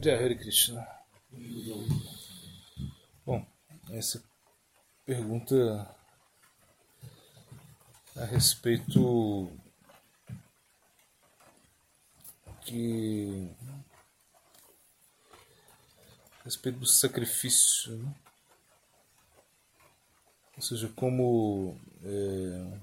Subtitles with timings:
[0.00, 0.86] Jai Hare Krishna.
[3.26, 3.44] Bom,
[3.90, 4.22] essa
[5.04, 5.92] pergunta
[8.16, 9.50] a respeito
[12.62, 13.50] que
[16.40, 18.14] a respeito do sacrifício, né?
[20.56, 22.78] ou seja, como é,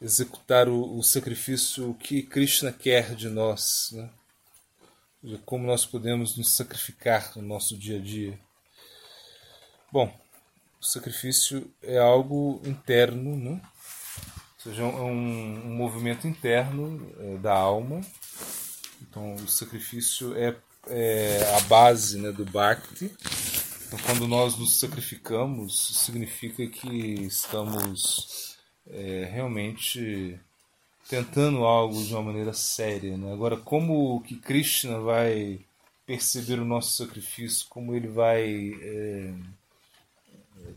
[0.00, 4.17] executar o, o, sacrifício que Krishna quer de nós, né?
[5.44, 8.38] Como nós podemos nos sacrificar no nosso dia a dia.
[9.90, 10.14] Bom,
[10.80, 13.60] o sacrifício é algo interno, né?
[14.56, 18.00] ou seja, é um, um movimento interno é, da alma.
[19.02, 20.56] Então, o sacrifício é,
[20.88, 23.12] é a base né, do Bhakti.
[23.86, 26.88] Então, quando nós nos sacrificamos, significa que
[27.24, 30.38] estamos é, realmente
[31.08, 33.16] tentando algo de uma maneira séria.
[33.16, 33.32] Né?
[33.32, 35.60] Agora, como que Krishna vai
[36.06, 38.72] perceber o nosso sacrifício, como ele vai.
[38.80, 39.34] É,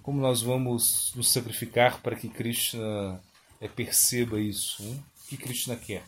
[0.01, 3.21] como nós vamos nos sacrificar para que Krishna
[3.59, 4.83] é, perceba isso?
[4.83, 4.99] Né?
[5.23, 6.03] O que Krishna quer?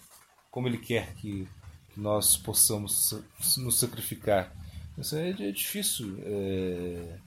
[0.52, 1.48] Como ele quer que,
[1.94, 3.14] que nós possamos
[3.58, 4.54] nos sacrificar?
[4.98, 7.18] Isso é, é difícil é,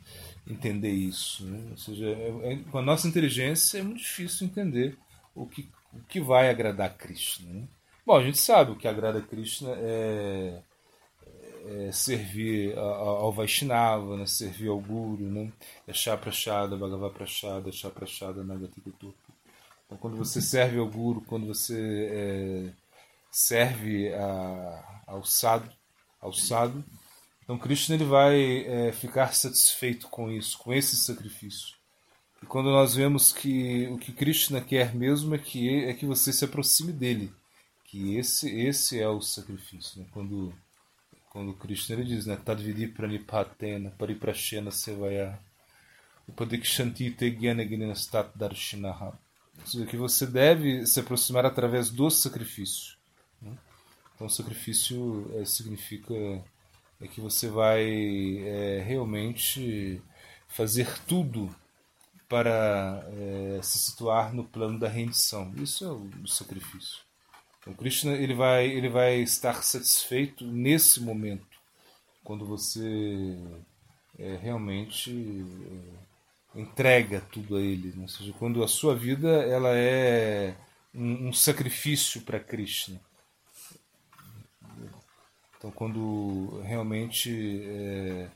[0.47, 1.45] entender isso.
[1.45, 1.69] Né?
[1.71, 4.97] Ou seja, é, é, com a nossa inteligência é muito difícil entender
[5.35, 7.53] o que, o que vai agradar Krishna.
[7.53, 7.69] Né?
[8.05, 10.63] Bom, a gente sabe o que agrada Krishna é,
[11.67, 14.27] é servir ao Vaishnava, né?
[14.27, 15.53] servir ao Guru, né?
[15.87, 18.43] é chá prachada, Bhagavad prachada, chá prachada.
[18.43, 22.73] Então, quando você serve ao Guru, quando você é,
[23.31, 25.71] serve a, ao sadhu,
[26.21, 26.85] ao sadhu,
[27.43, 31.77] então Krishna ele vai é, ficar satisfeito com isso, com esse sacrifício.
[32.43, 36.33] E quando nós vemos que o que Krishna quer mesmo é que é que você
[36.33, 37.33] se aproxime dele,
[37.85, 40.01] que esse esse é o sacrifício.
[40.01, 40.07] Né?
[40.13, 40.55] Quando
[41.31, 45.39] quando Krishna ele diz, né, Tadvidi pranipatena pariprashena sevaya
[46.29, 49.19] upadikshanti te gyanaginastat darshinaha.
[49.89, 52.97] Que você deve se aproximar através do sacrifício.
[53.41, 53.57] Né?
[54.15, 56.15] Então, sacrifício é, significa
[57.01, 57.85] é que você vai
[58.39, 60.01] é, realmente
[60.49, 61.55] fazer tudo
[62.29, 65.53] para é, se situar no plano da rendição.
[65.57, 66.99] Isso é o, sacrifício.
[67.61, 71.59] Então, Krishna ele vai, ele vai estar satisfeito nesse momento,
[72.23, 73.37] quando você
[74.19, 75.11] é, realmente
[76.55, 77.93] é, entrega tudo a Ele.
[77.95, 78.03] Né?
[78.03, 80.57] Ou seja, quando a sua vida ela é
[80.95, 83.01] um, um sacrifício para Krishna.
[85.59, 88.29] Então, quando realmente é,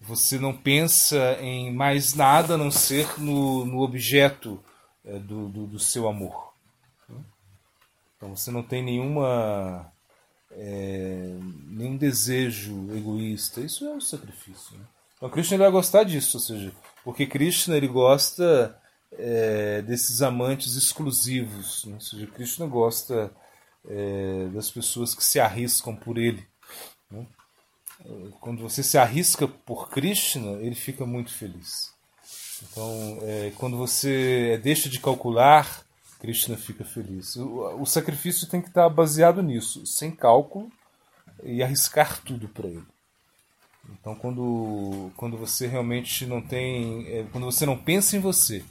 [0.00, 4.62] você não pensa em mais nada a não ser no, no objeto
[5.04, 6.52] é, do, do, do, seu amor.
[8.16, 9.90] Então, você não tem nenhuma
[10.52, 13.60] é, nenhum desejo egoísta.
[13.60, 14.76] Isso é um sacrifício.
[14.76, 14.84] Né?
[15.16, 16.72] Então, Krishna vai gostar disso, ou seja,
[17.04, 18.76] porque Krishna ele gosta
[19.12, 21.84] é, desses amantes exclusivos.
[21.84, 21.94] Né?
[21.94, 23.30] Ou seja, Krishna gosta
[23.88, 26.46] é, das pessoas que se arriscam por ele.
[27.10, 27.26] Né?
[28.40, 31.92] Quando você se arrisca por Krishna, ele fica muito feliz.
[32.62, 35.84] Então, é, quando você deixa de calcular,
[36.18, 37.36] Krishna fica feliz.
[37.36, 40.70] O, o, sacrifício tem que estar baseado nisso, sem cálculo
[41.42, 42.84] e arriscar tudo para ele.
[43.92, 47.06] Então, quando, quando você realmente não tem.
[47.08, 48.62] É, quando você não pensa em você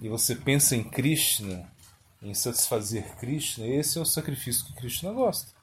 [0.00, 1.70] e você pensa em Krishna,
[2.20, 5.53] em satisfazer Krishna, esse é o sacrifício que Krishna gosta.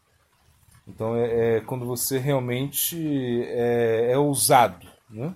[0.93, 5.33] Então é, é quando você realmente é, é ousado, né?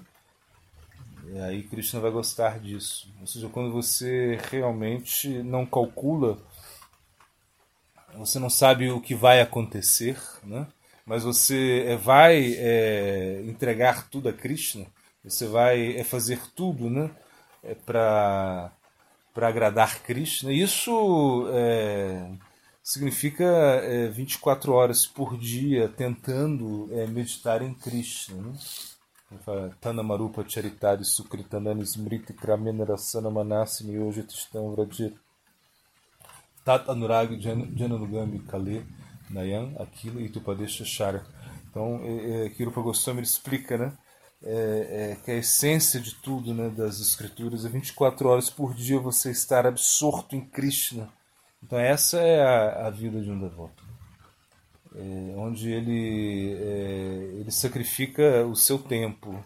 [1.27, 3.11] E aí Krishna vai gostar disso.
[3.19, 6.37] Ou seja, quando você realmente não calcula,
[8.15, 10.67] você não sabe o que vai acontecer, né?
[11.05, 14.87] mas você é, vai é, entregar tudo a Krishna,
[15.23, 17.11] você vai é, fazer tudo né?
[17.63, 18.71] é, para
[19.35, 20.51] agradar Krishna.
[20.51, 22.27] Isso é,
[22.85, 28.43] significa é, 24 horas por dia tentando é, meditar em Krishna.
[28.43, 28.53] Né?
[29.81, 35.15] Tana Marupa Charitari Sukritanani Smriti Kramena Rasana Manasi Niyojatistam Vrajit
[36.63, 38.85] Tat Anurag Jananugami Kale
[39.31, 41.25] Nayan Aquilo e Tupadesha Shara.
[41.67, 43.97] Então, é, é, Kirupa Goswami explica né,
[44.43, 48.99] é, é, que a essência de tudo né, das escrituras é 24 horas por dia
[48.99, 51.11] você estar absorto em Krishna
[51.65, 53.83] então essa é a, a vida de um devoto,
[54.95, 59.43] é, onde ele, é, ele sacrifica o seu tempo,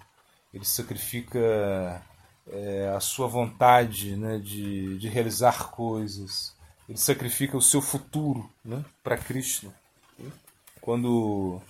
[0.54, 2.04] ele sacrifica
[2.52, 6.54] é, a sua vontade né, de, de realizar coisas,
[6.90, 9.74] ele sacrifica o seu futuro né, para Krishna.
[10.82, 11.62] Quando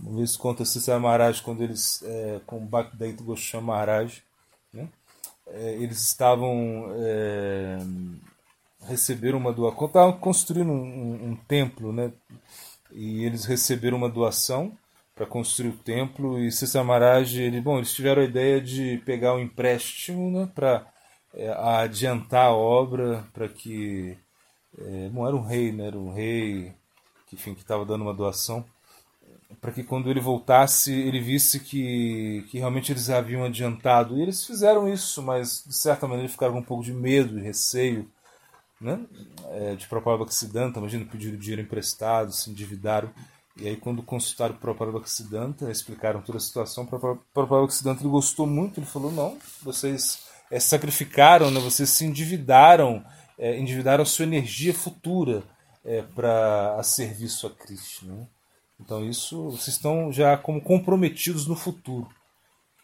[0.00, 4.20] Uma vez conta Cícero Maharaj quando eles, é, com Bhaktivedanta Goswami Maharaj,
[4.72, 4.88] né?
[5.46, 7.78] É, eles estavam é,
[8.88, 12.12] receberam uma doação, estavam construindo um, um, um, templo, né?
[12.92, 14.76] E eles receberam uma doação
[15.14, 16.50] para construir o templo e
[16.84, 20.48] Maharaj, ele, bom, eles tiveram a ideia de pegar um empréstimo, né?
[20.54, 20.86] Para
[21.34, 24.16] é, adiantar a obra, para que,
[24.78, 25.86] é, bom, era um rei, né?
[25.86, 26.72] Era um rei
[27.28, 28.64] que estava dando uma doação
[29.60, 34.16] para que quando ele voltasse ele visse que, que realmente eles haviam adiantado.
[34.16, 37.42] E eles fizeram isso, mas de certa maneira ficaram com um pouco de medo e
[37.42, 38.10] receio
[38.82, 39.06] né?
[39.50, 43.10] É, de Prabhupada Bhaktisiddhanta, imagina, pediram dinheiro emprestado, se endividaram.
[43.56, 46.86] E aí quando consultaram o Bhaktisiddhanta, explicaram toda a situação, o
[48.00, 51.60] ele gostou muito, ele falou, não, vocês é, sacrificaram, né?
[51.60, 53.04] vocês se endividaram,
[53.38, 55.42] é, endividaram a sua energia futura
[55.84, 58.06] é, para a serviço a Cristo.
[58.06, 58.26] Né?
[58.80, 62.08] Então isso vocês estão já como comprometidos no futuro.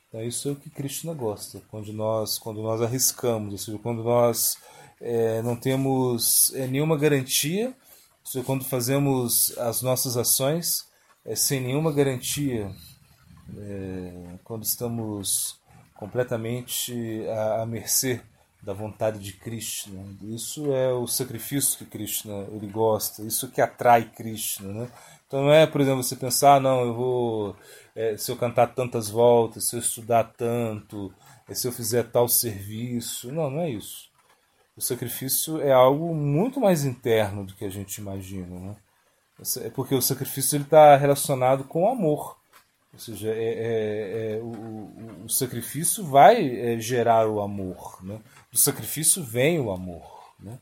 [0.08, 4.02] Então, isso é o que Krishna gosta, quando nós, quando nós arriscamos, ou seja, quando
[4.02, 4.56] nós
[5.00, 7.74] é, não temos é, nenhuma garantia,
[8.44, 10.86] quando fazemos as nossas ações
[11.24, 12.70] é, sem nenhuma garantia,
[13.56, 14.12] é,
[14.44, 15.58] quando estamos
[15.94, 18.20] completamente à, à mercê
[18.62, 20.04] da vontade de Krishna.
[20.22, 24.88] Isso é o sacrifício que Krishna ele gosta, isso que atrai Krishna, né?
[25.26, 27.56] Então não é, por exemplo, você pensar, ah, não, eu vou.
[27.94, 31.12] É, se eu cantar tantas voltas, se eu estudar tanto,
[31.48, 33.30] é, se eu fizer tal serviço.
[33.30, 34.07] Não, não é isso.
[34.78, 38.60] O sacrifício é algo muito mais interno do que a gente imagina.
[38.60, 38.76] Né?
[39.62, 42.38] É porque o sacrifício está relacionado com o amor.
[42.92, 47.98] Ou seja, é, é, é o, o, o, sacrifício vai é, gerar o amor.
[48.04, 48.20] Né?
[48.52, 50.32] Do sacrifício vem o amor.
[50.38, 50.56] Né?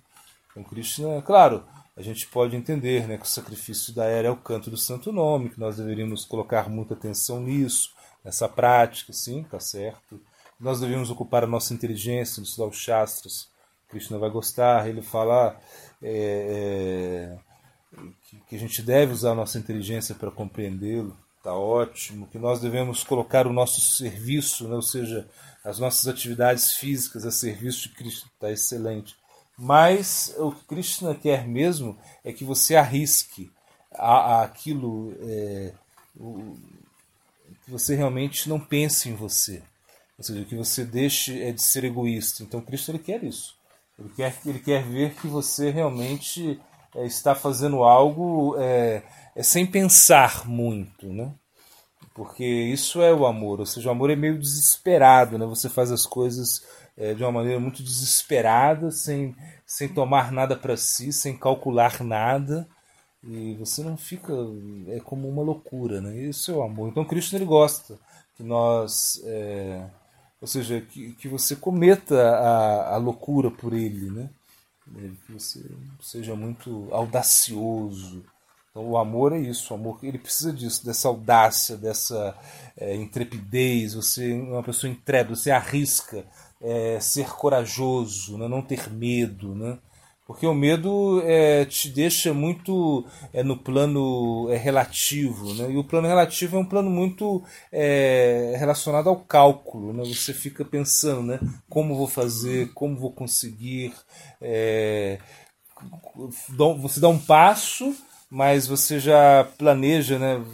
[0.50, 1.62] Então, Krishna, claro,
[1.94, 5.12] a gente pode entender né, que o sacrifício da era é o canto do santo
[5.12, 7.90] nome, que nós deveríamos colocar muita atenção nisso,
[8.24, 10.18] nessa prática, sim, tá certo.
[10.58, 13.54] Nós deveríamos ocupar a nossa inteligência, estudar os Shastras.
[13.88, 15.58] Krishna vai gostar, ele fala
[16.02, 17.36] é,
[17.94, 18.00] é,
[18.48, 22.26] que, a gente deve usar a nossa inteligência para compreendê-lo, tá ótimo.
[22.26, 25.28] Que nós devemos colocar o nosso serviço, né, ou seja,
[25.64, 29.16] as nossas atividades físicas a serviço de Krishna, tá excelente.
[29.58, 33.50] Mas o que Krishna quer mesmo é que você arrisque
[33.92, 35.72] a, a aquilo é,
[36.14, 36.56] o,
[37.64, 39.62] que você realmente não pense em você.
[40.18, 42.42] Ou seja, que você deixe é, de ser egoísta.
[42.42, 43.55] Então Krishna ele quer isso.
[43.98, 46.60] Ele quer, ele quer ver que você realmente
[46.94, 49.02] é, está fazendo algo é,
[49.34, 51.32] é, sem pensar muito, né?
[52.14, 55.44] Porque isso é o amor, ou seja, o amor é meio desesperado, né?
[55.46, 56.64] Você faz as coisas
[56.96, 62.66] é, de uma maneira muito desesperada, sem, sem tomar nada para si, sem calcular nada.
[63.22, 64.32] E você não fica.
[64.88, 66.16] É como uma loucura, né?
[66.16, 66.88] Isso é o amor.
[66.88, 67.98] Então Cristo ele gosta
[68.36, 69.20] que nós.
[70.46, 74.30] É, ou seja, que, que você cometa a, a loucura por ele, né?
[75.26, 75.60] Que você
[76.00, 78.24] seja muito audacioso.
[78.70, 82.36] Então o amor é isso, o amor ele precisa disso, dessa audácia, dessa
[82.76, 83.94] é, intrepidez.
[83.94, 86.24] Você é uma pessoa intrépida, você arrisca,
[86.60, 88.46] é, ser corajoso, né?
[88.46, 89.78] não ter medo, né?
[90.26, 95.70] Porque o medo é, te deixa muito é, no plano é, relativo, né?
[95.70, 100.02] E o plano relativo é um plano muito é, relacionado ao cálculo, né?
[100.04, 101.40] Você fica pensando, né?
[101.68, 103.94] Como vou fazer, como vou conseguir.
[104.40, 105.20] É,
[106.76, 107.94] você dá um passo,
[108.28, 110.44] mas você já planeja, né?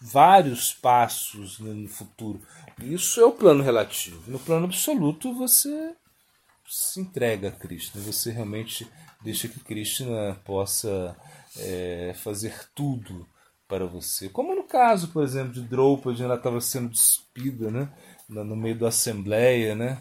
[0.00, 2.40] Vários passos né, no futuro.
[2.80, 4.22] Isso é o plano relativo.
[4.30, 5.92] No plano absoluto, você
[6.68, 8.00] se entrega a Krishna.
[8.00, 8.88] Você realmente
[9.22, 11.16] deixa que Krishna possa
[11.58, 13.26] é, fazer tudo
[13.66, 14.28] para você.
[14.28, 17.88] Como no caso, por exemplo, de Draupadi, ela estava sendo despida né?
[18.28, 19.98] no meio da assembleia né?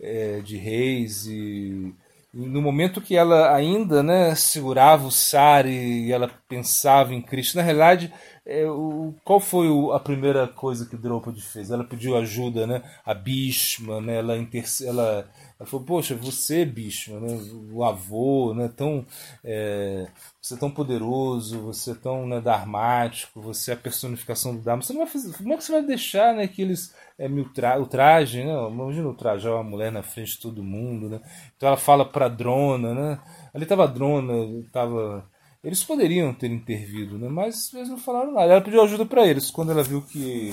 [0.00, 1.94] É, de reis e
[2.34, 7.62] no momento que ela ainda né, segurava o sari e ela pensava em Cristo, na
[7.62, 8.12] realidade,
[8.46, 11.70] é, o, qual foi a primeira coisa que Draupadi fez?
[11.70, 15.26] Ela pediu ajuda né, a Bhishma, né, ela, interce, ela,
[15.58, 17.38] ela falou, poxa, você, Bhishma, né,
[17.72, 19.06] o avô, né, tão,
[19.42, 20.06] é,
[20.40, 24.82] você é tão poderoso, você é tão né, dharmático, você é a personificação do Dharma,
[24.82, 27.80] você não vai fazer, como é que você vai deixar né, que eles é, tra
[27.80, 28.52] o traje, né?
[28.68, 31.20] Imagina o traje, uma mulher na frente de todo mundo, né?
[31.56, 33.20] Então ela fala para Drona, né?
[33.54, 34.34] Ali estava a Drona,
[34.72, 35.24] tava
[35.64, 37.28] eles poderiam ter intervido, né?
[37.28, 38.52] Mas eles não falaram nada.
[38.52, 39.50] Ela pediu ajuda para eles.
[39.50, 40.52] Quando ela viu que,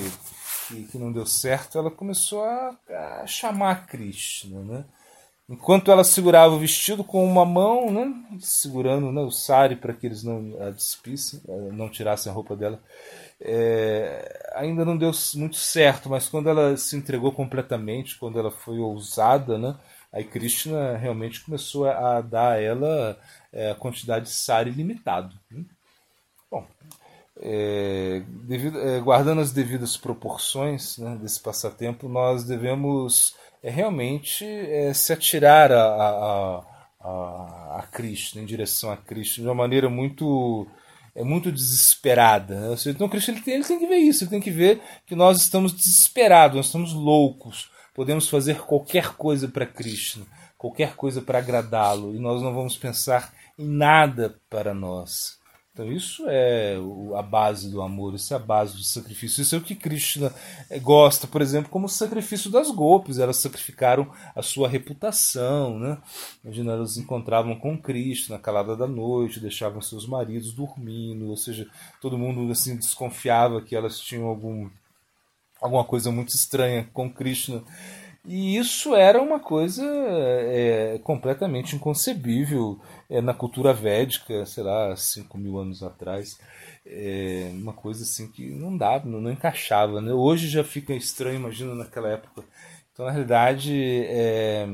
[0.68, 2.74] que, que, não deu certo, ela começou a,
[3.22, 4.84] a chamar Krishna, né?
[5.48, 8.10] Enquanto ela segurava o vestido com uma mão, né?
[8.40, 11.42] segurando né, o sari para que eles não a despissem,
[11.72, 12.80] não tirassem a roupa dela,
[13.38, 18.78] é, ainda não deu muito certo, mas quando ela se entregou completamente, quando ela foi
[18.78, 19.76] ousada, né,
[20.10, 23.18] aí Krishna realmente começou a dar a ela
[23.52, 25.36] é, quantidade de sari limitado.
[25.50, 25.64] Né?
[26.50, 26.66] Bom,
[27.40, 34.92] é, devido, é, guardando as devidas proporções né, desse passatempo, nós devemos é, realmente é,
[34.92, 36.64] se atirar a, a,
[37.00, 40.66] a, a Krishna, em direção a Krishna, de uma maneira muito
[41.14, 42.70] é muito desesperada.
[42.70, 42.76] Né?
[42.86, 45.42] Então Cristo ele tem, ele tem que ver isso, ele tem que ver que nós
[45.42, 47.70] estamos desesperados, nós estamos loucos.
[47.94, 50.24] Podemos fazer qualquer coisa para Krishna,
[50.62, 55.40] qualquer coisa para agradá-lo, e nós não vamos pensar em nada para nós.
[55.72, 56.76] Então isso é
[57.16, 59.42] a base do amor, isso é a base do sacrifício.
[59.42, 60.32] Isso é o que Krishna
[60.70, 63.18] eh, gosta, por exemplo, como o sacrifício das golpes.
[63.18, 65.78] Elas sacrificaram a sua reputação.
[65.78, 65.98] Né?
[66.44, 71.66] Imagina, elas encontravam com Cristo na calada da noite, deixavam seus maridos dormindo, ou seja,
[72.02, 74.68] todo mundo assim desconfiava que elas tinham algum,
[75.60, 77.64] alguma coisa muito estranha com Krishna.
[78.24, 85.36] E isso era uma coisa é, completamente inconcebível é, na cultura védica, sei lá, 5
[85.36, 86.38] mil anos atrás.
[86.86, 90.00] É, uma coisa assim que não dava, não, não, encaixava.
[90.00, 90.12] Né?
[90.12, 92.44] Hoje já fica estranho, imagina naquela época.
[92.92, 93.74] Então, na realidade,
[94.06, 94.66] é,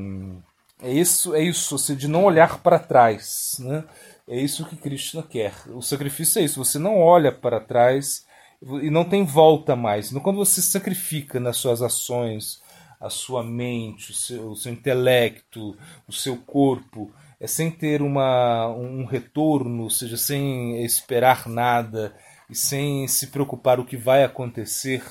[0.83, 3.57] é isso, é isso, seja, de não olhar para trás.
[3.59, 3.83] Né?
[4.27, 5.53] É isso que Krishna quer.
[5.69, 8.27] O sacrifício é isso, você não olha para trás
[8.61, 10.11] e não tem volta mais.
[10.11, 12.61] Quando você sacrifica nas suas ações,
[12.99, 15.77] a sua mente, o seu, o seu intelecto,
[16.07, 22.13] o seu corpo, é sem ter uma, um retorno, ou seja, sem esperar nada
[22.49, 25.03] e sem se preocupar o que vai acontecer.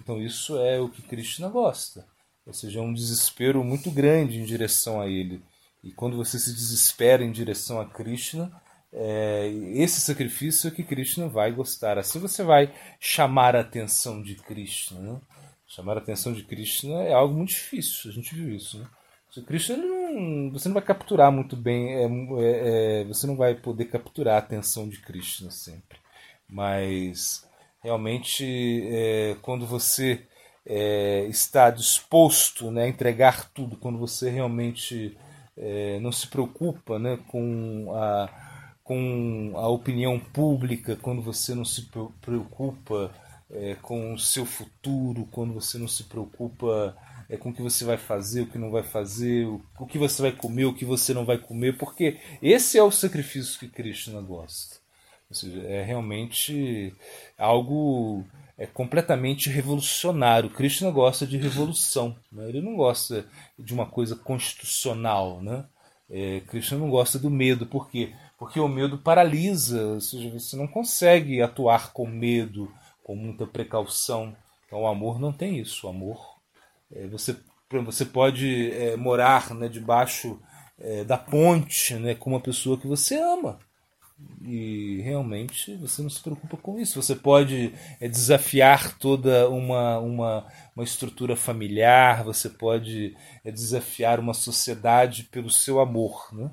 [0.00, 2.06] Então isso é o que Krishna gosta.
[2.46, 5.42] Ou seja, é um desespero muito grande em direção a ele.
[5.82, 8.50] E quando você se desespera em direção a Krishna,
[8.92, 11.98] é, esse sacrifício é que Krishna vai gostar.
[11.98, 15.00] Assim você vai chamar a atenção de Krishna.
[15.00, 15.20] Né?
[15.66, 18.78] Chamar a atenção de Krishna é algo muito difícil, a gente viu isso.
[18.78, 18.86] Né?
[19.76, 24.36] Não, você não vai capturar muito bem, é, é, é, você não vai poder capturar
[24.36, 25.98] a atenção de Krishna sempre.
[26.48, 27.46] Mas
[27.82, 28.44] realmente,
[28.90, 30.22] é, quando você
[30.64, 35.16] é, está disposto né, a entregar tudo, quando você realmente
[35.56, 38.46] é, não se preocupa né, com a
[38.86, 43.10] com a opinião pública, quando você não se preocupa
[43.50, 46.96] é, com o seu futuro, quando você não se preocupa
[47.28, 49.98] é, com o que você vai fazer, o que não vai fazer, o, o que
[49.98, 53.68] você vai comer, o que você não vai comer, porque esse é o sacrifício que
[53.68, 54.76] Krishna gosta.
[55.28, 56.94] Ou seja, é realmente
[57.36, 58.24] algo
[58.58, 60.50] é completamente revolucionário.
[60.50, 62.48] Krishna gosta de revolução, né?
[62.48, 63.26] ele não gosta
[63.58, 65.42] de uma coisa constitucional.
[65.42, 65.64] Né?
[66.08, 68.12] É, Krishna não gosta do medo, por quê?
[68.38, 72.72] Porque o medo paralisa, ou seja, você não consegue atuar com medo,
[73.06, 74.36] com muita precaução.
[74.66, 75.86] Então o amor não tem isso.
[75.86, 76.40] O amor,
[76.92, 77.36] é, você,
[77.84, 80.40] você pode é, morar né, debaixo
[80.76, 83.60] é, da ponte né, com uma pessoa que você ama.
[84.42, 87.00] E realmente você não se preocupa com isso.
[87.00, 94.34] Você pode é, desafiar toda uma, uma, uma estrutura familiar, você pode é, desafiar uma
[94.34, 96.28] sociedade pelo seu amor.
[96.32, 96.50] Né?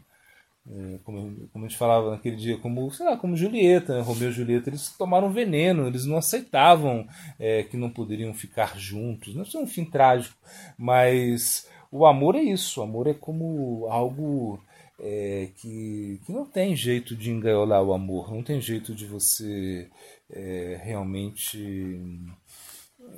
[0.65, 4.01] É, como, como, a gente falava naquele dia, como, sei lá, como Julieta, né?
[4.01, 7.05] Romeu e Julieta, eles tomaram veneno, eles não aceitavam
[7.37, 9.35] é, que não poderiam ficar juntos.
[9.35, 10.37] Não é um fim trágico,
[10.77, 12.79] mas o amor é isso.
[12.79, 14.59] O amor é como algo
[14.99, 19.89] é, que, que não tem jeito de engaiolar o amor, não tem jeito de você
[20.29, 21.99] é, realmente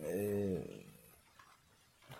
[0.03, 0.84] é,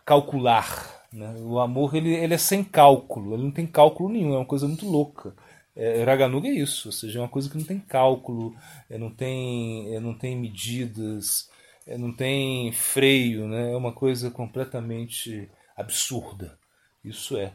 [0.05, 1.33] calcular né?
[1.39, 4.67] O amor ele, ele é sem cálculo, ele não tem cálculo nenhum, é uma coisa
[4.67, 5.33] muito louca.
[5.75, 8.53] É, Raganuga é isso, ou seja, é uma coisa que não tem cálculo,
[8.89, 11.50] é, não, tem, é, não tem medidas,
[11.88, 13.71] é, não tem freio, né?
[13.71, 16.57] é uma coisa completamente absurda.
[17.03, 17.53] Isso é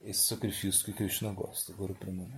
[0.00, 1.72] esse sacrifício que Krishna gosta.
[1.72, 2.28] Agora para mim.